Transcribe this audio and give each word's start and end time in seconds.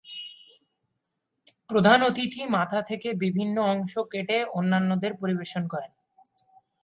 প্রধান 1.69 1.99
অতিথি 2.03 2.41
মাথা 2.47 2.79
থেকে 2.81 3.09
বিভিন্ন 3.13 3.57
অংশ 3.73 3.93
কেটে 4.11 4.37
অন্যান্যদের 4.53 5.13
পরিবেশন 5.13 5.63
করেন। 5.67 5.91